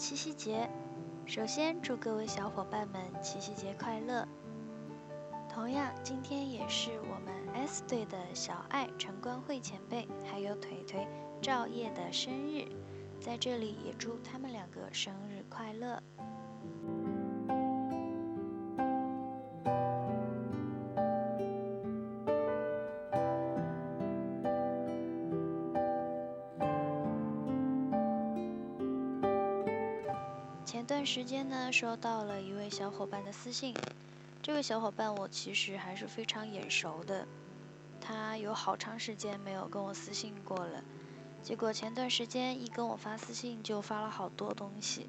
[0.00, 0.66] 七夕节，
[1.26, 4.26] 首先祝各位小伙伴们七夕节快乐。
[5.46, 7.34] 同样，今天也是我们
[7.66, 11.06] S 队的小爱陈光慧前辈，还有腿腿
[11.42, 12.66] 赵烨的生日，
[13.20, 16.02] 在这里也祝他们两个生日快乐。
[30.90, 33.72] 段时间呢，收到了一位小伙伴的私信。
[34.42, 37.28] 这位小伙伴我其实还是非常眼熟的，
[38.00, 40.82] 他有好长时间没有跟我私信过了。
[41.44, 45.08] 结果前段时间一跟我发私信，就发了好多东西。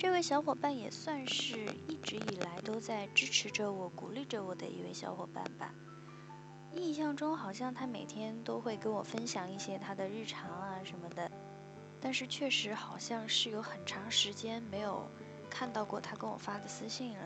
[0.00, 5.72] 这位小伙伴也算是一直以来都在支持着我、鼓励着我的一位小伙伴吧。
[6.72, 11.30] 印象中好像他每天都会跟我分享一些他的日常啊什么的。
[12.04, 15.08] 但是确实好像是有很长时间没有
[15.48, 17.24] 看到过他跟我发的私信了。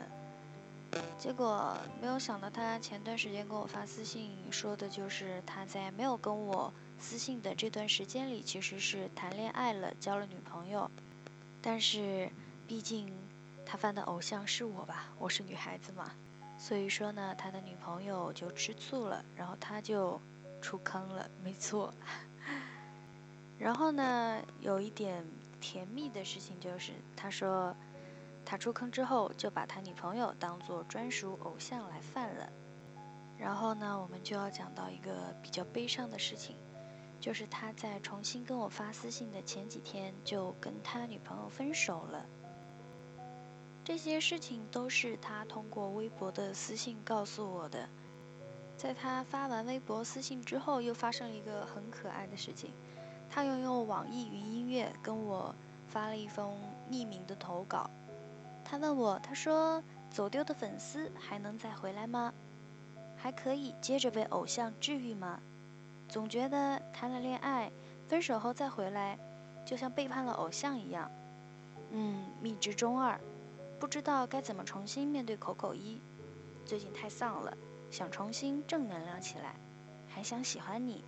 [1.18, 10.88] 结果没有想到他前段时间跟我发私信，说的就是他在没有跟我私信的这段时间里，其实是谈恋爱了，交了女朋友。
[11.60, 12.30] 但是
[12.68, 13.12] 毕竟
[13.66, 16.12] 他犯的偶像是我吧，我是女孩子嘛，
[16.56, 20.20] 所以说呢，他的女朋友就吃醋了，然后他就
[20.62, 21.92] 出坑了，没错。
[23.58, 25.24] 然后呢，有一点
[25.60, 27.74] 甜蜜的事情就是，他说
[28.44, 32.48] 他出坑之后就把他女朋友当做专属偶像来犯了。
[33.36, 36.56] 然后呢，我们就要讲到一个比较悲伤的事情，
[37.20, 42.24] 就是他在重新跟我发私信的前几天就跟他女朋友分手了。
[43.84, 47.88] 这些事情都是他通过微博的私信告诉我的。
[48.76, 52.70] 在他发完微博私信之后，又发生了一个很可爱的事情。
[53.30, 55.54] 他又用网易云音乐跟我
[55.88, 56.54] 发了一封
[56.90, 57.88] 匿名的投稿。
[58.64, 62.32] 他问我，他说：“走丢的粉丝还能再回来吗？
[63.16, 65.40] 还可以接着被偶像治愈吗？
[66.08, 67.70] 总觉得谈了恋爱，
[68.08, 69.18] 分手后再回来，
[69.64, 71.10] 就像背叛了偶像一样。
[71.90, 73.18] 嗯，蜜汁中二，
[73.78, 76.00] 不知道该怎么重新面对口口一。
[76.66, 77.56] 最近太丧了，
[77.90, 79.54] 想重新正能量起来，
[80.08, 81.02] 还想喜欢你。”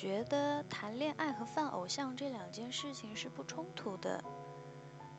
[0.00, 4.22] 觉得谈恋爱和犯偶像这两件事情是不冲突的，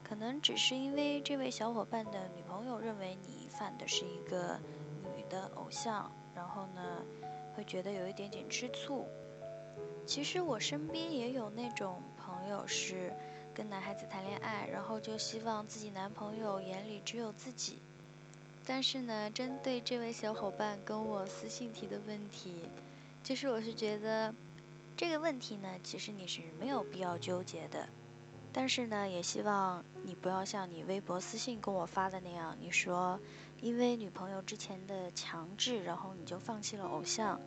[0.02, 4.58] 可能只是因为这位小伙伴的女朋友认为你犯的是一个
[5.18, 7.04] 女的偶像，然后呢
[7.58, 9.06] 会觉得有一点点吃醋。
[10.06, 13.12] 其实我身边也有那种朋友是
[13.54, 17.80] 跟男孩子谈恋爱，然后就希望自己男朋友眼里只有自己。
[18.66, 22.62] 但是呢，针对这位小伙伴跟我私信提的问题。
[23.22, 24.34] 其实我是觉得，
[25.00, 27.88] 这个问题呢，其实你是没有必要纠结的。
[28.52, 33.18] 但是呢，也希望你不要像你微博私信跟我发的那样，你说
[33.62, 37.40] 因为女朋友之前的强制，然后你就放弃了偶像，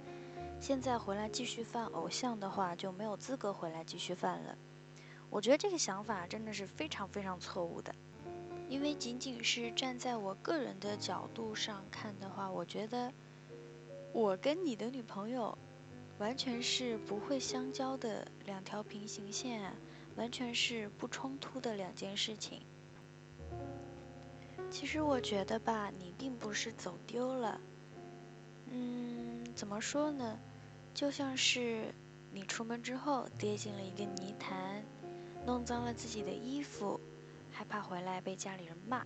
[0.62, 4.56] 现在回来继续犯偶像的话，就没有资格回来继续犯了。
[5.28, 7.94] 我觉得这个想法真的是非常非常错误的，
[8.70, 13.12] 因为仅仅是站在我个人的角度上看的话，我觉得
[14.14, 15.58] 我跟你的女朋友。
[16.22, 19.72] 完全是不会相交的两条平行线，
[20.14, 22.62] 完全是不冲突的两件事情。
[24.70, 27.60] 其实我觉得吧，你并不是走丢了，
[28.70, 30.38] 嗯，怎么说呢？
[30.94, 31.92] 就像是
[32.32, 34.80] 你出门之后跌进了一个泥潭，
[35.44, 37.00] 弄脏了自己的衣服，
[37.50, 39.04] 害怕回来被家里人骂，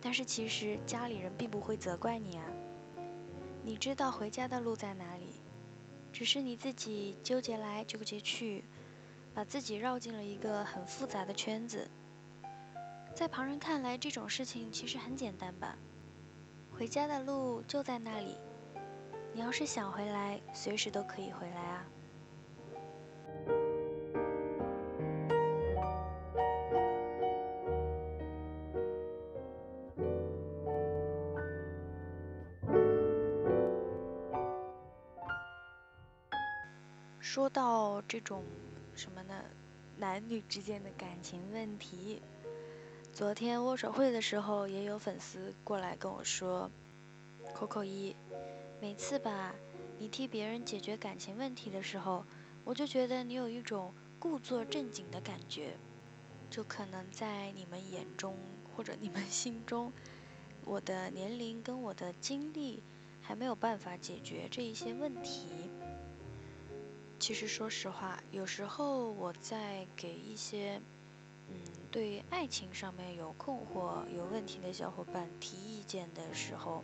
[0.00, 2.44] 但是其实家里人并不会责怪你啊。
[3.62, 5.26] 你知道回家的路在哪里？
[6.12, 8.64] 只是你自己纠结来纠结去，
[9.32, 11.88] 把自己绕进了一个很复杂的圈子。
[13.14, 15.76] 在旁人看来，这种事情其实很简单吧？
[16.72, 18.36] 回家的路就在那里，
[19.34, 21.86] 你要是想回来，随时都可以回来啊。
[37.32, 38.42] 说到这种
[38.96, 39.44] 什么呢，
[39.96, 42.20] 男女之间的感情问题，
[43.12, 46.68] 昨天握手会的时候，也有粉丝过来跟我说
[47.54, 48.16] ，Coco 一，
[48.80, 49.54] 每次吧，
[49.96, 52.24] 你替别人解决感情问题的时候，
[52.64, 55.76] 我就觉得你有一种故作正经的感觉，
[56.50, 58.34] 就可能在你们眼中
[58.76, 59.92] 或者你们心中，
[60.64, 62.82] 我的年龄跟我的经历。
[63.22, 65.69] 还没有办法解决这一些问题。
[67.20, 70.80] 其实说实话，有时候我在给一些
[71.48, 71.54] 嗯
[71.90, 76.82] 对爱情上面有困惑、有问题的小伙伴提意见的时候，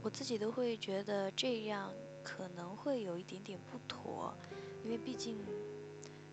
[0.00, 1.92] 我自己都会觉得这样
[2.22, 4.32] 可能会有一点点不妥，
[4.84, 5.36] 因为毕竟，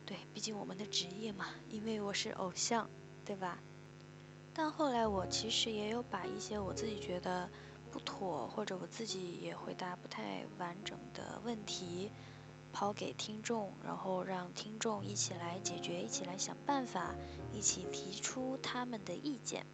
[0.06, 2.88] 对，毕竟我们的职业嘛，因为我是偶像，
[3.26, 3.58] 对吧？
[4.54, 7.50] 但后来我其实也有把一些我自己觉得。
[7.92, 12.10] 不妥，或者我自己也回答不太完整的问题，
[12.72, 17.14] 抛给听众，然后让听众一起来解决，一起来想办法，
[17.54, 19.66] 一起提出他们的意见。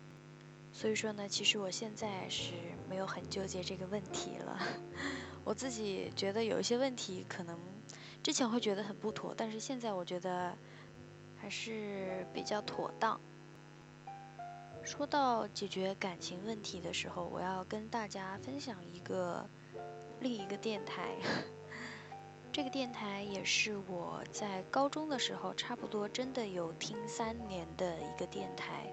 [0.74, 2.54] 所以说呢，其实我现在是
[2.90, 4.60] 没有很纠结这个问题了。
[5.44, 7.58] 我自己觉得有一些问题可能
[8.22, 10.54] 之前会觉得很不妥，但是现在我觉得
[11.38, 13.20] 还是比较妥当。
[14.84, 19.46] 说到解决感情问题的时候，我要跟大家分享一个
[20.20, 21.16] 另一个电台。
[22.58, 28.92] 这个电台也是我在高中的时候，差不多真的有听三年的一个电台。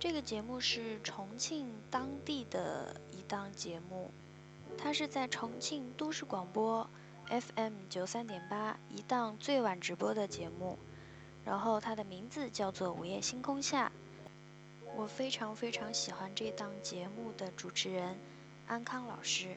[0.00, 4.10] 这个节目是重庆当地的一档节目，
[4.76, 6.90] 它是在重庆都市广播
[7.28, 10.76] FM 九三点八一档最晚直播的节目，
[11.44, 13.92] 然后它的名字叫做《午夜星空下》。
[14.96, 18.18] 我非常非常喜欢这档节目的主持人
[18.66, 19.46] 安康老师。《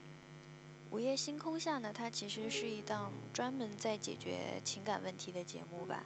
[0.93, 6.03] 午夜星空下》呢，它其实是一档专门在解决情感问题的节目吧。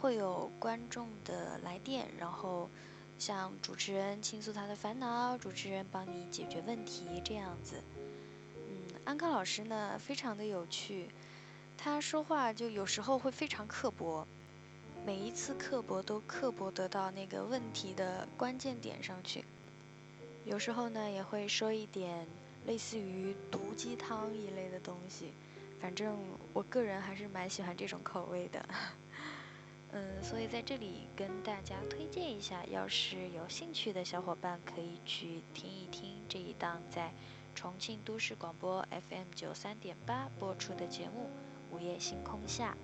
[0.00, 2.68] 会有观众的来电，然后
[3.16, 7.80] 向主持人倾诉他的烦恼，主持人帮你解决问题这样子。
[8.56, 11.10] 嗯，安康老师呢，非常的有趣，
[11.78, 14.26] 他说话就有时候会非常刻薄。
[15.06, 19.44] 每一次刻薄都刻薄得到那个问题的关键点上去，
[20.44, 22.26] 有时候呢也会说一点
[22.66, 25.32] 类似于毒鸡汤一类的东西，
[25.80, 26.16] 反正
[26.52, 28.64] 我个人还是蛮喜欢这种口味的。
[29.92, 37.12] 嗯，所以在这里跟大家推荐一下，要是有兴趣的小伙伴可以去听一听这一档在
[37.54, 41.30] 重庆都市广播 FM 九三点八播出的节目
[41.76, 42.76] 《午夜星空下》。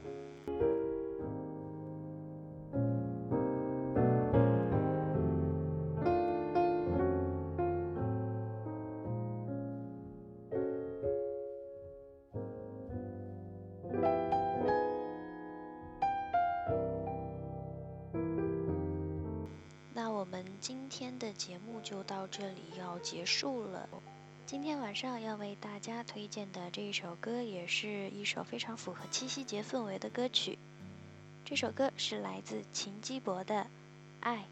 [20.60, 23.88] 今天的节目就到这里要结束了。
[24.44, 30.58] 今天晚上要为大家推荐的这一首歌，也是一首非常符合七夕节氛围的歌曲。
[31.46, 33.62] 这首歌是来自秦基博的
[34.20, 34.44] 《爱》。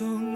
[0.00, 0.29] 송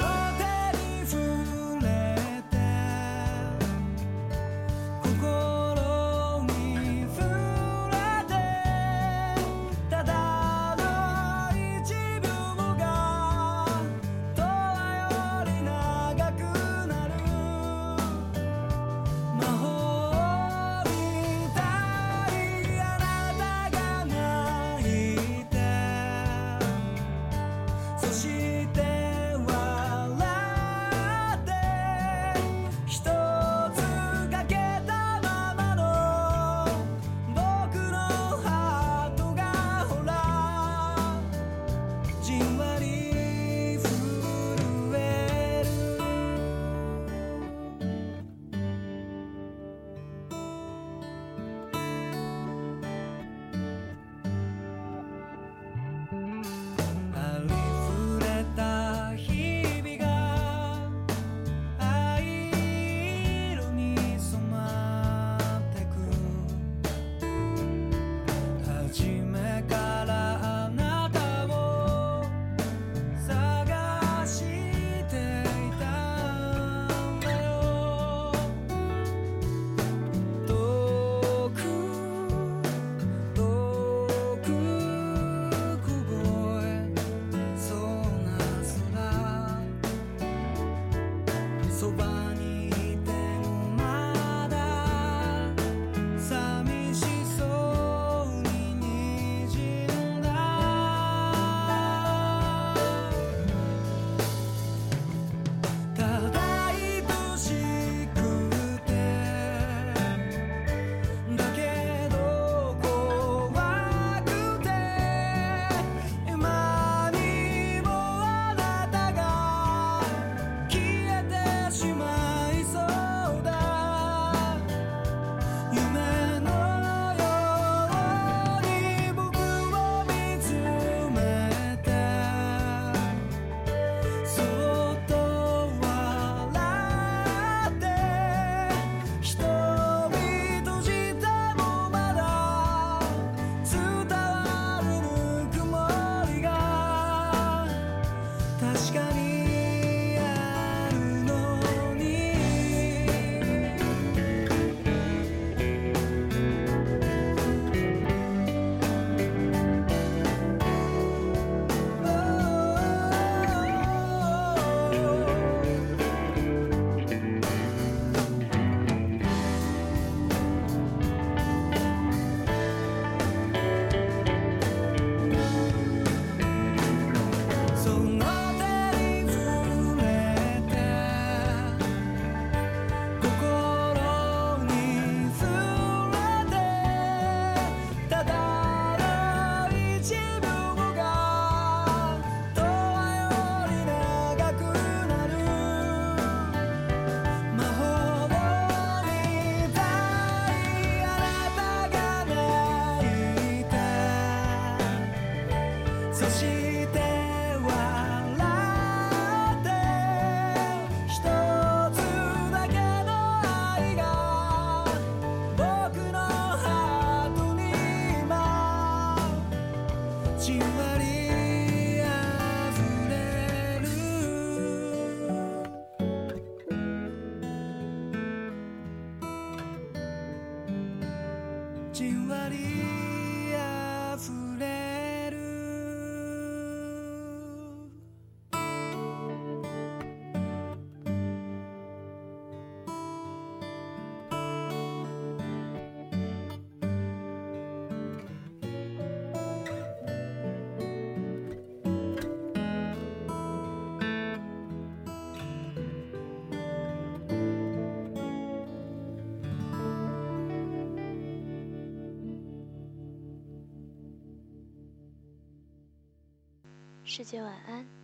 [267.16, 268.03] 世界晚安。